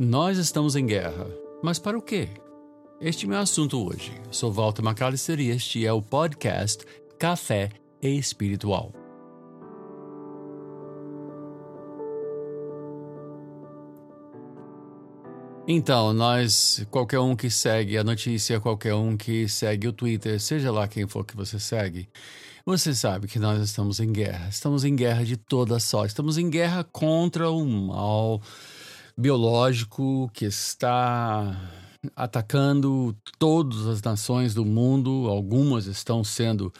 Nós 0.00 0.38
estamos 0.38 0.76
em 0.76 0.86
guerra. 0.86 1.26
Mas 1.60 1.80
para 1.80 1.98
o 1.98 2.00
quê? 2.00 2.28
Este 3.00 3.26
é 3.26 3.28
meu 3.28 3.38
assunto 3.40 3.84
hoje. 3.84 4.12
Sou 4.30 4.52
Walter 4.52 4.80
McAllister 4.80 5.40
e 5.40 5.48
este 5.48 5.84
é 5.84 5.92
o 5.92 6.00
podcast 6.00 6.84
Café 7.18 7.70
Espiritual. 8.00 8.92
Então, 15.66 16.14
nós, 16.14 16.86
qualquer 16.92 17.18
um 17.18 17.34
que 17.34 17.50
segue 17.50 17.98
a 17.98 18.04
notícia, 18.04 18.60
qualquer 18.60 18.94
um 18.94 19.16
que 19.16 19.48
segue 19.48 19.88
o 19.88 19.92
Twitter, 19.92 20.40
seja 20.40 20.70
lá 20.70 20.86
quem 20.86 21.08
for 21.08 21.24
que 21.24 21.34
você 21.34 21.58
segue, 21.58 22.08
você 22.64 22.94
sabe 22.94 23.26
que 23.26 23.40
nós 23.40 23.60
estamos 23.60 23.98
em 23.98 24.12
guerra. 24.12 24.48
Estamos 24.48 24.84
em 24.84 24.94
guerra 24.94 25.24
de 25.24 25.36
toda 25.36 25.80
sorte. 25.80 26.10
Estamos 26.10 26.38
em 26.38 26.48
guerra 26.48 26.84
contra 26.84 27.50
o 27.50 27.66
mal 27.66 28.40
biológico 29.18 30.30
que 30.32 30.44
está 30.44 31.56
atacando 32.14 33.16
todas 33.36 33.86
as 33.88 34.00
nações 34.00 34.54
do 34.54 34.64
mundo. 34.64 35.26
Algumas 35.28 35.86
estão 35.86 36.22
sendo 36.22 36.72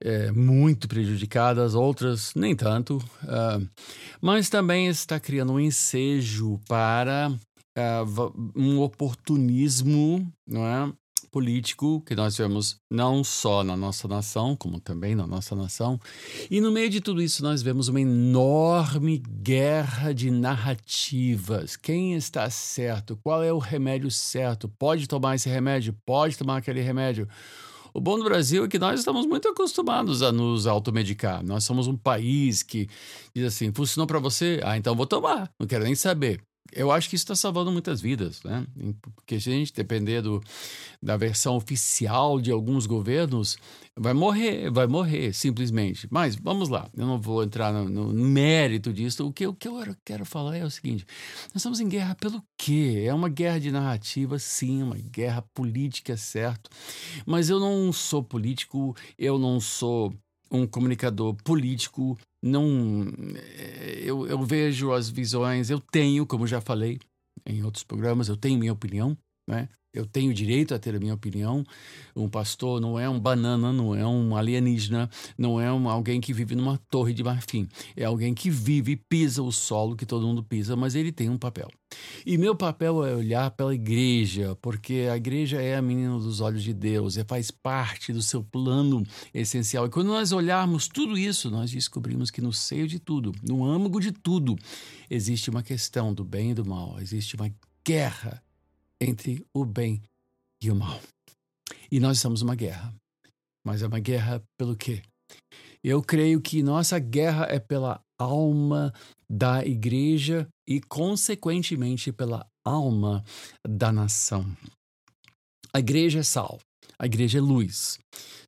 é, 0.00 0.30
muito 0.30 0.86
prejudicadas, 0.86 1.74
outras 1.74 2.32
nem 2.36 2.54
tanto. 2.54 2.98
Uh, 3.24 3.68
mas 4.20 4.48
também 4.48 4.86
está 4.86 5.18
criando 5.18 5.54
um 5.54 5.60
ensejo 5.60 6.60
para 6.68 7.32
uh, 7.76 8.52
um 8.54 8.80
oportunismo, 8.80 10.32
não 10.46 10.64
é? 10.64 10.92
Político 11.30 12.00
que 12.02 12.14
nós 12.14 12.36
vemos 12.36 12.80
não 12.90 13.22
só 13.22 13.62
na 13.62 13.76
nossa 13.76 14.08
nação, 14.08 14.56
como 14.56 14.80
também 14.80 15.14
na 15.14 15.26
nossa 15.26 15.54
nação. 15.54 16.00
E 16.50 16.60
no 16.60 16.72
meio 16.72 16.90
de 16.90 17.00
tudo 17.00 17.22
isso, 17.22 17.42
nós 17.42 17.62
vemos 17.62 17.88
uma 17.88 18.00
enorme 18.00 19.18
guerra 19.18 20.12
de 20.12 20.30
narrativas. 20.30 21.76
Quem 21.76 22.14
está 22.14 22.48
certo? 22.50 23.18
Qual 23.22 23.42
é 23.42 23.52
o 23.52 23.58
remédio 23.58 24.10
certo? 24.10 24.68
Pode 24.68 25.06
tomar 25.06 25.36
esse 25.36 25.48
remédio? 25.48 25.94
Pode 26.04 26.36
tomar 26.36 26.56
aquele 26.56 26.80
remédio? 26.80 27.28
O 27.92 28.00
bom 28.00 28.18
do 28.18 28.24
Brasil 28.24 28.64
é 28.64 28.68
que 28.68 28.78
nós 28.78 29.00
estamos 29.00 29.26
muito 29.26 29.48
acostumados 29.48 30.22
a 30.22 30.30
nos 30.30 30.66
automedicar. 30.66 31.44
Nós 31.44 31.64
somos 31.64 31.86
um 31.86 31.96
país 31.96 32.62
que 32.62 32.88
diz 33.34 33.44
assim: 33.44 33.72
funcionou 33.72 34.06
para 34.06 34.18
você? 34.18 34.60
Ah, 34.62 34.76
então 34.76 34.94
vou 34.94 35.06
tomar. 35.06 35.50
Não 35.58 35.66
quero 35.66 35.84
nem 35.84 35.94
saber 35.94 36.40
eu 36.72 36.92
acho 36.92 37.08
que 37.08 37.16
isso 37.16 37.24
está 37.24 37.34
salvando 37.34 37.72
muitas 37.72 38.00
vidas, 38.00 38.42
né? 38.42 38.66
Porque 39.14 39.40
se 39.40 39.50
a 39.50 39.52
gente 39.52 39.72
depender 39.72 40.22
do, 40.22 40.42
da 41.02 41.16
versão 41.16 41.56
oficial 41.56 42.40
de 42.40 42.50
alguns 42.50 42.86
governos, 42.86 43.56
vai 43.96 44.12
morrer, 44.12 44.70
vai 44.70 44.86
morrer, 44.86 45.32
simplesmente. 45.32 46.06
Mas 46.10 46.36
vamos 46.36 46.68
lá, 46.68 46.88
eu 46.96 47.06
não 47.06 47.20
vou 47.20 47.42
entrar 47.42 47.72
no, 47.72 47.88
no 47.88 48.24
mérito 48.24 48.92
disso. 48.92 49.26
O 49.26 49.32
que, 49.32 49.46
o 49.46 49.54
que 49.54 49.68
eu 49.68 49.74
quero 50.04 50.24
falar 50.24 50.56
é 50.56 50.64
o 50.64 50.70
seguinte: 50.70 51.06
nós 51.46 51.56
estamos 51.56 51.80
em 51.80 51.88
guerra 51.88 52.14
pelo 52.14 52.42
quê? 52.56 53.04
É 53.06 53.14
uma 53.14 53.28
guerra 53.28 53.58
de 53.58 53.70
narrativa, 53.70 54.38
sim, 54.38 54.82
uma 54.82 54.96
guerra 54.96 55.42
política, 55.54 56.16
certo. 56.16 56.70
Mas 57.26 57.48
eu 57.48 57.58
não 57.58 57.92
sou 57.92 58.22
político, 58.22 58.94
eu 59.18 59.38
não 59.38 59.60
sou 59.60 60.12
um 60.50 60.66
comunicador 60.66 61.34
político, 61.44 62.18
não 62.42 63.06
eh, 63.34 64.02
eu, 64.04 64.26
eu 64.26 64.42
vejo 64.44 64.92
as 64.92 65.08
visões, 65.08 65.70
eu 65.70 65.80
tenho, 65.80 66.26
como 66.26 66.46
já 66.46 66.60
falei 66.60 66.98
em 67.46 67.62
outros 67.62 67.84
programas, 67.84 68.28
eu 68.28 68.36
tenho 68.36 68.58
minha 68.58 68.72
opinião, 68.72 69.16
né? 69.48 69.68
Eu 69.92 70.04
tenho 70.04 70.34
direito 70.34 70.74
a 70.74 70.78
ter 70.78 70.94
a 70.94 70.98
minha 70.98 71.14
opinião. 71.14 71.64
Um 72.14 72.28
pastor 72.28 72.80
não 72.80 72.98
é 72.98 73.08
um 73.08 73.18
banana, 73.18 73.72
não 73.72 73.94
é 73.94 74.06
um 74.06 74.36
alienígena, 74.36 75.08
não 75.36 75.58
é 75.58 75.72
um, 75.72 75.88
alguém 75.88 76.20
que 76.20 76.32
vive 76.32 76.54
numa 76.54 76.78
torre 76.90 77.14
de 77.14 77.24
marfim. 77.24 77.66
É 77.96 78.04
alguém 78.04 78.34
que 78.34 78.50
vive, 78.50 78.96
pisa 78.96 79.42
o 79.42 79.50
solo 79.50 79.96
que 79.96 80.04
todo 80.04 80.26
mundo 80.26 80.44
pisa, 80.44 80.76
mas 80.76 80.94
ele 80.94 81.10
tem 81.10 81.30
um 81.30 81.38
papel. 81.38 81.68
E 82.30 82.36
meu 82.36 82.54
papel 82.54 83.06
é 83.06 83.14
olhar 83.16 83.50
pela 83.52 83.74
igreja, 83.74 84.54
porque 84.56 85.08
a 85.10 85.16
igreja 85.16 85.62
é 85.62 85.76
a 85.76 85.80
menina 85.80 86.18
dos 86.18 86.42
olhos 86.42 86.62
de 86.62 86.74
Deus, 86.74 87.16
é, 87.16 87.24
faz 87.24 87.50
parte 87.50 88.12
do 88.12 88.20
seu 88.20 88.44
plano 88.44 89.02
essencial. 89.32 89.86
E 89.86 89.88
quando 89.88 90.08
nós 90.08 90.30
olharmos 90.30 90.88
tudo 90.88 91.16
isso, 91.16 91.50
nós 91.50 91.70
descobrimos 91.70 92.30
que 92.30 92.42
no 92.42 92.52
seio 92.52 92.86
de 92.86 92.98
tudo, 92.98 93.32
no 93.42 93.64
âmago 93.64 93.98
de 93.98 94.12
tudo, 94.12 94.56
existe 95.08 95.48
uma 95.48 95.62
questão 95.62 96.12
do 96.12 96.22
bem 96.22 96.50
e 96.50 96.54
do 96.54 96.66
mal, 96.66 97.00
existe 97.00 97.34
uma 97.34 97.50
guerra 97.82 98.42
entre 99.00 99.42
o 99.54 99.64
bem 99.64 100.02
e 100.62 100.70
o 100.70 100.76
mal. 100.76 101.00
E 101.90 101.98
nós 101.98 102.18
estamos 102.18 102.42
numa 102.42 102.54
guerra. 102.54 102.94
Mas 103.64 103.80
é 103.80 103.86
uma 103.86 104.00
guerra 104.00 104.42
pelo 104.58 104.76
quê? 104.76 105.00
Eu 105.82 106.02
creio 106.02 106.42
que 106.42 106.62
nossa 106.62 106.98
guerra 106.98 107.46
é 107.48 107.58
pela 107.58 108.04
alma 108.18 108.92
da 109.28 109.64
igreja 109.64 110.48
e, 110.66 110.80
consequentemente, 110.80 112.12
pela 112.12 112.46
alma 112.64 113.24
da 113.66 113.92
nação. 113.92 114.44
A 115.72 115.78
igreja 115.78 116.20
é 116.20 116.22
sal, 116.22 116.58
a 116.98 117.06
igreja 117.06 117.38
é 117.38 117.40
luz. 117.40 117.98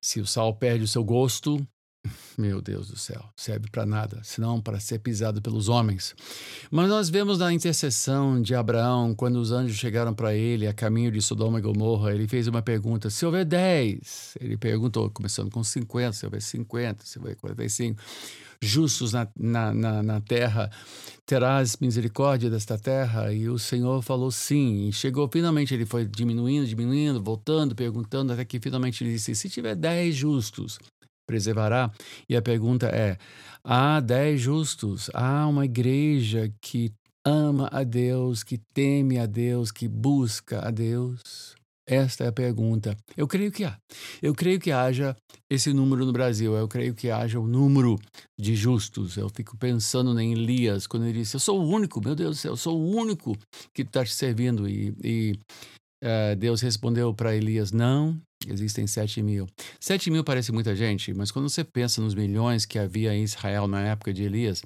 Se 0.02 0.20
o 0.20 0.26
sal 0.26 0.54
perde 0.54 0.84
o 0.84 0.88
seu 0.88 1.04
gosto, 1.04 1.64
meu 2.40 2.60
Deus 2.62 2.88
do 2.88 2.96
céu, 2.96 3.22
serve 3.36 3.68
para 3.70 3.84
nada, 3.84 4.20
senão 4.22 4.60
para 4.60 4.80
ser 4.80 4.98
pisado 4.98 5.42
pelos 5.42 5.68
homens. 5.68 6.14
Mas 6.70 6.88
nós 6.88 7.10
vemos 7.10 7.38
na 7.38 7.52
intercessão 7.52 8.40
de 8.40 8.54
Abraão, 8.54 9.14
quando 9.14 9.36
os 9.36 9.52
anjos 9.52 9.76
chegaram 9.76 10.14
para 10.14 10.34
ele 10.34 10.66
a 10.66 10.72
caminho 10.72 11.12
de 11.12 11.20
Sodoma 11.20 11.58
e 11.58 11.62
Gomorra, 11.62 12.14
ele 12.14 12.26
fez 12.26 12.46
uma 12.46 12.62
pergunta: 12.62 13.10
se 13.10 13.24
houver 13.26 13.44
10, 13.44 14.38
ele 14.40 14.56
perguntou, 14.56 15.10
começando 15.10 15.50
com 15.50 15.62
50, 15.62 16.12
se 16.12 16.24
houver 16.24 16.40
50, 16.40 17.04
se 17.04 17.18
houver 17.18 17.36
45, 17.36 18.00
justos 18.62 19.12
na, 19.12 19.28
na, 19.38 19.74
na, 19.74 20.02
na 20.02 20.20
terra, 20.20 20.70
terás 21.26 21.76
misericórdia 21.78 22.48
desta 22.48 22.78
terra? 22.78 23.32
E 23.32 23.48
o 23.48 23.58
Senhor 23.58 24.02
falou 24.02 24.30
sim. 24.30 24.88
E 24.88 24.92
chegou, 24.92 25.28
finalmente, 25.30 25.74
ele 25.74 25.84
foi 25.84 26.06
diminuindo, 26.06 26.66
diminuindo, 26.66 27.22
voltando, 27.22 27.74
perguntando, 27.74 28.32
até 28.32 28.44
que 28.44 28.58
finalmente 28.58 29.04
ele 29.04 29.12
disse: 29.12 29.34
se 29.34 29.48
tiver 29.50 29.74
10 29.74 30.14
justos, 30.14 30.78
preservará? 31.30 31.92
E 32.28 32.36
a 32.36 32.42
pergunta 32.42 32.88
é: 32.88 33.16
há 33.62 34.00
dez 34.00 34.40
justos? 34.40 35.08
Há 35.14 35.46
uma 35.46 35.64
igreja 35.64 36.52
que 36.60 36.92
ama 37.24 37.68
a 37.70 37.84
Deus, 37.84 38.42
que 38.42 38.58
teme 38.74 39.16
a 39.16 39.26
Deus, 39.26 39.70
que 39.70 39.86
busca 39.86 40.66
a 40.66 40.72
Deus? 40.72 41.54
Esta 41.86 42.24
é 42.24 42.28
a 42.28 42.32
pergunta. 42.32 42.96
Eu 43.16 43.26
creio 43.28 43.50
que 43.50 43.64
há. 43.64 43.76
Eu 44.20 44.34
creio 44.34 44.60
que 44.60 44.70
haja 44.70 45.16
esse 45.48 45.72
número 45.72 46.04
no 46.04 46.12
Brasil. 46.12 46.54
Eu 46.54 46.68
creio 46.68 46.94
que 46.94 47.10
haja 47.10 47.38
o 47.38 47.44
um 47.44 47.46
número 47.46 47.98
de 48.38 48.54
justos. 48.54 49.16
Eu 49.16 49.28
fico 49.28 49.56
pensando 49.56 50.18
em 50.20 50.32
Elias, 50.32 50.86
quando 50.86 51.04
ele 51.04 51.18
disse: 51.20 51.36
Eu 51.36 51.40
sou 51.40 51.60
o 51.60 51.68
único, 51.68 52.00
meu 52.00 52.14
Deus 52.14 52.36
do 52.36 52.40
céu, 52.40 52.52
eu 52.52 52.56
sou 52.56 52.80
o 52.80 52.96
único 52.96 53.36
que 53.74 53.82
está 53.82 54.04
te 54.04 54.12
servindo. 54.12 54.68
E, 54.68 54.94
e 55.02 55.38
uh, 56.02 56.36
Deus 56.36 56.60
respondeu 56.60 57.14
para 57.14 57.34
Elias: 57.34 57.72
Não, 57.72 58.20
Existem 58.48 58.86
7 58.86 59.22
mil. 59.22 59.46
7 59.78 60.10
mil 60.10 60.24
parece 60.24 60.50
muita 60.50 60.74
gente, 60.74 61.12
mas 61.12 61.30
quando 61.30 61.48
você 61.48 61.62
pensa 61.62 62.00
nos 62.00 62.14
milhões 62.14 62.64
que 62.64 62.78
havia 62.78 63.14
em 63.14 63.22
Israel 63.22 63.68
na 63.68 63.82
época 63.82 64.14
de 64.14 64.22
Elias, 64.22 64.62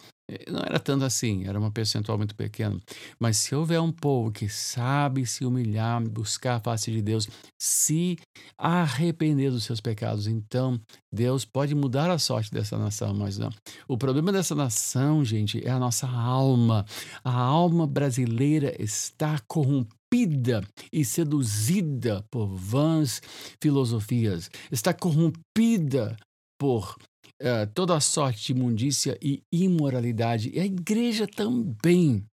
não 0.51 0.61
era 0.61 0.81
tanto 0.81 1.05
assim, 1.05 1.47
era 1.47 1.59
uma 1.59 1.71
percentual 1.71 2.17
muito 2.17 2.35
pequena. 2.35 2.81
Mas 3.19 3.37
se 3.37 3.55
houver 3.55 3.81
um 3.81 3.93
povo 3.93 4.33
que 4.33 4.49
sabe 4.49 5.27
se 5.27 5.45
humilhar, 5.45 6.03
buscar 6.09 6.57
a 6.57 6.61
face 6.61 6.91
de 6.91 7.03
Deus, 7.03 7.29
se 7.61 8.17
arrepender 8.57 9.51
dos 9.51 9.65
seus 9.65 9.81
pecados, 9.81 10.27
então 10.27 10.81
Deus 11.13 11.45
pode 11.45 11.75
mudar 11.75 12.11
a 12.11 12.19
sorte 12.19 12.51
dessa 12.51 12.79
nação, 12.79 13.15
mas 13.15 13.39
não. 13.39 13.51
O 13.87 13.99
problema 13.99 14.33
dessa 14.33 14.55
nação, 14.55 15.25
gente, 15.25 15.65
é 15.67 15.71
a 15.71 15.79
nossa 15.79 16.09
alma. 16.09 16.85
A 17.23 17.33
alma 17.33 17.87
brasileira 17.87 18.75
está 18.79 19.39
corrompida 19.47 19.95
corrompida 20.15 20.63
e 20.93 21.05
seduzida 21.05 22.25
por 22.31 22.47
vãs 22.47 23.21
filosofias, 23.61 24.49
está 24.71 24.95
corrompida 24.95 26.17
por 26.59 26.97
uh, 27.41 27.67
toda 27.75 28.01
sorte 28.01 28.47
de 28.47 28.53
imundícia 28.53 29.19
e 29.21 29.43
imoralidade. 29.53 30.51
E 30.55 30.61
a 30.61 30.65
igreja 30.65 31.27
também 31.27 32.25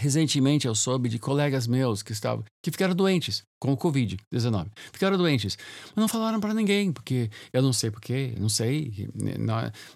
Recentemente 0.00 0.66
eu 0.66 0.74
soube 0.74 1.10
de 1.10 1.18
colegas 1.18 1.66
meus 1.66 2.02
que 2.02 2.12
estavam 2.12 2.42
que 2.62 2.70
ficaram 2.70 2.94
doentes 2.94 3.42
com 3.58 3.72
o 3.72 3.76
Covid-19. 3.76 4.68
Ficaram 4.92 5.18
doentes, 5.18 5.58
mas 5.88 5.96
não 5.96 6.08
falaram 6.08 6.40
para 6.40 6.54
ninguém, 6.54 6.90
porque 6.90 7.30
eu 7.52 7.60
não 7.60 7.72
sei 7.72 7.90
porquê, 7.90 8.34
não 8.38 8.48
sei. 8.48 9.08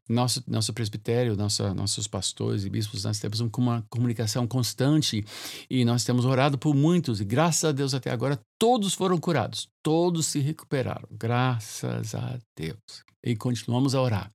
Nosso, 0.07 0.45
nosso 0.47 0.75
presbitério, 0.75 1.37
nossos 1.37 2.07
pastores 2.07 2.65
e 2.65 2.71
bispos, 2.71 3.05
nós 3.05 3.19
temos 3.19 3.41
uma 3.41 3.83
comunicação 3.89 4.47
constante 4.47 5.25
e 5.71 5.85
nós 5.87 6.05
temos 6.05 6.27
orado 6.27 6.59
por 6.59 6.75
muitos 6.75 7.23
e 7.23 7.25
graças 7.25 7.65
a 7.65 7.73
Deus 7.73 7.95
até 7.95 8.11
agora 8.11 8.39
todos 8.59 8.93
foram 8.93 9.19
curados, 9.19 9.69
todos 9.83 10.27
se 10.27 10.39
recuperaram, 10.39 11.09
graças 11.11 12.15
a 12.15 12.39
Deus. 12.55 12.77
E 13.23 13.35
continuamos 13.35 13.95
a 13.95 14.03
orar. 14.03 14.31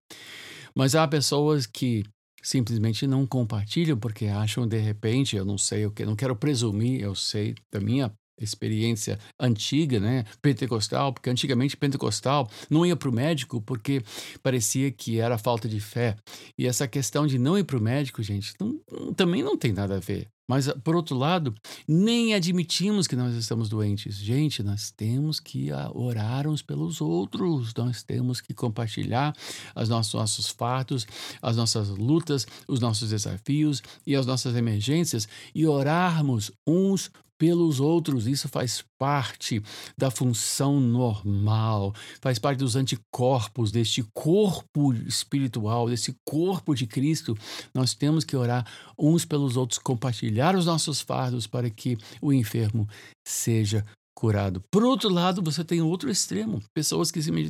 Mas 0.76 0.96
há 0.96 1.08
pessoas 1.08 1.68
que 1.68 2.04
simplesmente 2.50 3.06
não 3.06 3.28
compartilham 3.28 3.98
porque 3.98 4.26
acham 4.26 4.68
de 4.68 4.80
repente, 4.80 5.36
eu 5.36 5.46
não 5.46 5.58
sei 5.58 5.86
o 5.86 5.92
que, 5.92 6.04
não 6.04 6.16
quero 6.16 6.36
presumir, 6.36 7.00
eu 7.00 7.14
sei 7.14 7.54
da 7.72 7.80
minha 7.80 8.12
experiência 8.40 9.20
antiga, 9.40 10.00
né, 10.00 10.26
pentecostal, 10.42 11.14
porque 11.14 11.30
antigamente 11.30 11.78
pentecostal 11.78 12.50
não 12.70 12.86
ia 12.86 12.96
para 12.96 13.10
o 13.10 13.14
médico 13.14 13.62
porque 13.62 14.02
parecia 14.42 14.92
que 14.92 15.20
era 15.20 15.38
falta 15.38 15.68
de 15.68 15.80
fé. 15.80 16.16
E 16.58 16.68
essa 16.68 16.88
questão 16.88 17.28
de 17.28 17.38
não 17.38 17.58
ir 17.58 17.64
para 17.64 17.78
o 17.78 17.82
médico, 17.82 18.22
gente, 18.24 18.54
não, 18.60 18.80
também 19.14 19.44
não 19.44 19.58
tem 19.58 19.72
nada 19.72 19.98
a 19.98 20.00
ver. 20.00 20.28
Mas, 20.50 20.68
por 20.84 20.96
outro 20.96 21.16
lado, 21.16 21.54
nem 21.88 22.34
admitimos 22.34 23.06
que 23.06 23.16
nós 23.16 23.36
estamos 23.36 23.70
doentes. 23.70 24.16
Gente, 24.16 24.64
nós 24.64 24.90
temos 24.90 25.40
que 25.40 25.70
orar 25.94 26.48
uns 26.48 26.64
pelos 26.64 27.02
outros, 27.02 27.72
nós 27.76 28.02
temos 28.02 28.42
que 28.42 28.52
compartilhar 28.52 29.32
os 29.76 29.88
nossos, 29.88 30.16
nossos 30.16 30.50
fatos, 30.50 31.06
as 31.40 31.56
nossas 31.56 31.90
lutas, 31.90 32.48
os 32.68 32.80
nossos 32.80 33.12
desafios 33.12 33.84
e 34.08 34.16
as 34.16 34.26
nossas 34.26 34.56
emergências 34.56 35.28
e 35.54 35.68
orarmos 35.68 36.52
uns 36.66 37.12
pelos 37.40 37.80
outros. 37.80 38.28
Isso 38.28 38.48
faz 38.50 38.84
parte 39.00 39.64
da 39.98 40.12
função 40.12 40.80
normal, 40.80 41.96
faz 42.22 42.38
parte 42.38 42.60
dos 42.60 42.76
anticorpos 42.76 43.72
deste 43.72 44.04
corpo 44.14 44.94
espiritual, 44.94 45.90
desse 45.90 46.14
corpo 46.28 46.76
de 46.76 46.86
Cristo. 46.86 47.36
Nós 47.74 47.96
temos 47.96 48.24
que 48.24 48.36
orar 48.36 48.68
uns 48.98 49.26
pelos 49.26 49.56
outros, 49.58 49.80
compartilhar 49.80 50.56
os 50.56 50.66
nossos 50.66 51.02
fardos 51.02 51.48
para 51.48 51.70
que 51.70 51.98
o 52.22 52.34
enfermo 52.34 52.88
seja 53.26 53.86
curado. 54.14 54.62
Por 54.70 54.84
outro 54.84 55.10
lado, 55.10 55.42
você 55.42 55.64
tem 55.64 55.82
outro 55.82 56.12
extremo, 56.12 56.62
pessoas 56.74 57.10
que 57.10 57.22
se 57.22 57.32
me 57.32 57.50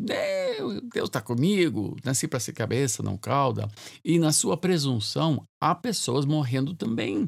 dizem, 0.67 0.89
Deus 0.93 1.09
está 1.09 1.21
comigo, 1.21 1.95
nasci 2.03 2.27
para 2.27 2.39
ser 2.39 2.53
cabeça, 2.53 3.01
não 3.01 3.17
cauda. 3.17 3.67
E 4.03 4.19
na 4.19 4.31
sua 4.31 4.57
presunção, 4.57 5.43
há 5.61 5.73
pessoas 5.73 6.25
morrendo 6.25 6.73
também. 6.73 7.27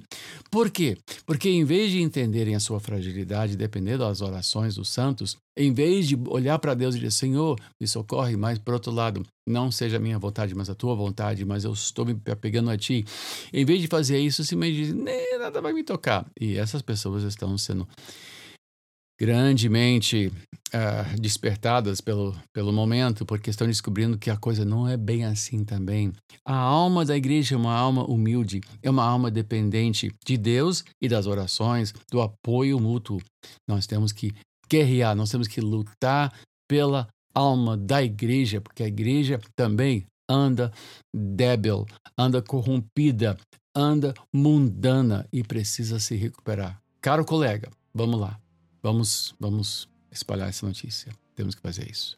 Por 0.49 0.69
quê? 0.69 0.97
Porque 1.25 1.49
em 1.49 1.63
vez 1.63 1.91
de 1.91 2.01
entenderem 2.01 2.55
a 2.55 2.59
sua 2.59 2.79
fragilidade, 2.79 3.57
dependendo 3.57 3.99
das 3.99 4.21
orações 4.21 4.75
dos 4.75 4.89
santos, 4.89 5.37
em 5.57 5.73
vez 5.73 6.07
de 6.07 6.17
olhar 6.27 6.57
para 6.59 6.73
Deus 6.73 6.95
e 6.95 6.99
dizer, 6.99 7.11
Senhor, 7.11 7.59
me 7.79 7.87
socorre, 7.87 8.37
mas 8.37 8.57
por 8.57 8.73
outro 8.73 8.91
lado, 8.91 9.25
não 9.47 9.71
seja 9.71 9.97
a 9.97 9.99
minha 9.99 10.17
vontade, 10.17 10.55
mas 10.55 10.69
a 10.69 10.75
tua 10.75 10.95
vontade, 10.95 11.43
mas 11.43 11.63
eu 11.63 11.73
estou 11.73 12.05
me 12.05 12.19
apegando 12.31 12.69
a 12.69 12.77
ti. 12.77 13.05
Em 13.51 13.65
vez 13.65 13.81
de 13.81 13.87
fazer 13.87 14.19
isso, 14.19 14.43
se 14.43 14.55
me 14.55 14.71
diz, 14.71 14.93
nada 15.39 15.61
vai 15.61 15.73
me 15.73 15.83
tocar. 15.83 16.25
E 16.39 16.57
essas 16.57 16.81
pessoas 16.81 17.23
estão 17.23 17.57
sendo 17.57 17.87
grandemente 19.21 20.33
uh, 20.73 21.21
despertadas 21.21 22.01
pelo, 22.01 22.35
pelo 22.51 22.73
momento, 22.73 23.23
porque 23.23 23.51
estão 23.51 23.67
descobrindo 23.67 24.17
que 24.17 24.31
a 24.31 24.35
coisa 24.35 24.65
não 24.65 24.87
é 24.87 24.97
bem 24.97 25.25
assim 25.25 25.63
também. 25.63 26.11
A 26.43 26.55
alma 26.55 27.05
da 27.05 27.15
igreja 27.15 27.53
é 27.53 27.57
uma 27.57 27.71
alma 27.71 28.03
humilde, 28.03 28.61
é 28.81 28.89
uma 28.89 29.03
alma 29.03 29.29
dependente 29.29 30.11
de 30.25 30.37
Deus 30.37 30.83
e 30.99 31.07
das 31.07 31.27
orações, 31.27 31.93
do 32.09 32.19
apoio 32.19 32.79
mútuo. 32.79 33.21
Nós 33.69 33.85
temos 33.85 34.11
que 34.11 34.33
guerrear, 34.67 35.15
nós 35.15 35.29
temos 35.29 35.47
que 35.47 35.61
lutar 35.61 36.33
pela 36.67 37.07
alma 37.31 37.77
da 37.77 38.01
igreja, 38.01 38.59
porque 38.59 38.81
a 38.81 38.87
igreja 38.87 39.39
também 39.55 40.03
anda 40.27 40.73
débil, 41.15 41.85
anda 42.17 42.41
corrompida, 42.41 43.37
anda 43.75 44.15
mundana 44.33 45.27
e 45.31 45.43
precisa 45.43 45.99
se 45.99 46.15
recuperar. 46.15 46.81
Caro 46.99 47.23
colega, 47.23 47.69
vamos 47.93 48.19
lá. 48.19 48.41
Vamos, 48.83 49.35
vamos 49.39 49.87
espalhar 50.11 50.49
essa 50.49 50.65
notícia. 50.65 51.11
Temos 51.35 51.53
que 51.53 51.61
fazer 51.61 51.89
isso. 51.89 52.17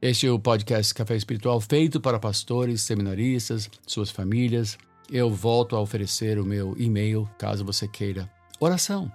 Este 0.00 0.26
é 0.26 0.30
o 0.30 0.38
podcast 0.38 0.92
Café 0.92 1.14
Espiritual 1.14 1.60
feito 1.60 2.00
para 2.00 2.18
pastores, 2.18 2.82
seminaristas, 2.82 3.70
suas 3.86 4.10
famílias. 4.10 4.76
Eu 5.08 5.30
volto 5.30 5.76
a 5.76 5.80
oferecer 5.80 6.40
o 6.40 6.44
meu 6.44 6.74
e-mail 6.76 7.30
caso 7.38 7.64
você 7.64 7.86
queira 7.86 8.28
oração 8.58 9.10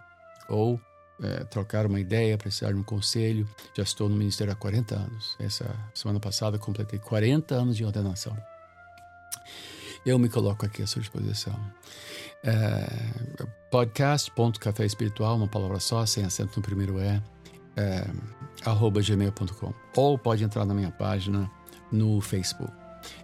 ou 0.48 0.80
é, 1.22 1.44
trocar 1.44 1.86
uma 1.86 2.00
ideia, 2.00 2.38
precisar 2.38 2.72
de 2.72 2.80
um 2.80 2.84
conselho. 2.84 3.46
Já 3.76 3.84
estou 3.84 4.08
no 4.08 4.16
ministério 4.16 4.54
há 4.54 4.56
40 4.56 4.96
anos. 4.96 5.36
Essa 5.40 5.76
semana 5.94 6.20
passada 6.20 6.58
completei 6.58 7.00
40 7.00 7.56
anos 7.56 7.76
de 7.76 7.84
ordenação. 7.84 8.36
Eu 10.06 10.18
me 10.18 10.30
coloco 10.30 10.66
aqui 10.66 10.82
à 10.82 10.88
sua 10.88 11.02
disposição. 11.02 11.60
É, 12.44 12.88
podcast.café 13.70 14.86
espiritual, 14.86 15.36
uma 15.36 15.48
palavra 15.48 15.80
só, 15.80 16.06
sem 16.06 16.24
acento 16.24 16.54
no 16.58 16.64
primeiro 16.64 17.00
E, 17.00 17.22
é, 17.76 18.08
arroba 18.66 19.02
gmail.com. 19.02 19.74
Ou 19.96 20.18
pode 20.18 20.44
entrar 20.44 20.66
na 20.66 20.74
minha 20.74 20.92
página 20.92 21.50
no 21.92 22.22
Facebook. 22.22 22.72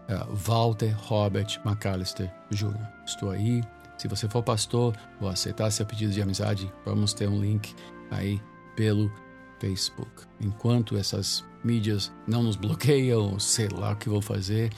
É, 0.07 0.15
Walter 0.29 0.95
Robert 0.97 1.59
McAllister 1.65 2.31
Jr. 2.51 2.75
Estou 3.05 3.31
aí. 3.31 3.61
Se 3.97 4.07
você 4.07 4.27
for 4.27 4.43
pastor, 4.43 4.95
vou 5.19 5.29
aceitar 5.29 5.71
seu 5.71 5.85
pedido 5.85 6.11
de 6.11 6.21
amizade. 6.21 6.71
Vamos 6.85 7.13
ter 7.13 7.27
um 7.27 7.39
link 7.39 7.73
aí 8.11 8.41
pelo 8.75 9.11
Facebook. 9.59 10.23
Enquanto 10.41 10.97
essas 10.97 11.43
mídias 11.63 12.11
não 12.27 12.43
nos 12.43 12.55
bloqueiam, 12.55 13.37
sei 13.39 13.69
lá 13.69 13.93
o 13.93 13.95
que 13.95 14.09
vou 14.09 14.21
fazer, 14.21 14.71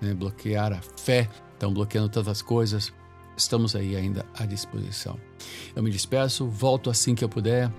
né? 0.00 0.12
bloquear 0.14 0.72
a 0.72 0.80
fé, 0.80 1.28
estão 1.52 1.72
bloqueando 1.72 2.08
tantas 2.08 2.42
coisas, 2.42 2.92
estamos 3.36 3.74
aí 3.74 3.96
ainda 3.96 4.24
à 4.38 4.46
disposição. 4.46 5.18
Eu 5.74 5.82
me 5.82 5.90
despeço, 5.90 6.46
volto 6.46 6.90
assim 6.90 7.14
que 7.14 7.24
eu 7.24 7.28
puder, 7.28 7.72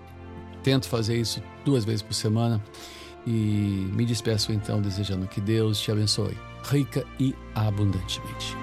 tento 0.64 0.88
fazer 0.88 1.18
isso 1.20 1.42
duas 1.66 1.86
vezes 1.86 2.02
por 2.02 2.14
semana 2.14 2.64
e 3.26 3.32
me 3.94 4.06
despeço 4.06 4.52
então 4.52 4.82
desejando 4.82 5.28
que 5.28 5.40
Deus 5.40 5.80
te 5.80 5.92
abençoe 5.92 6.38
rica 6.64 7.06
e 7.20 7.36
abundantemente. 7.54 8.56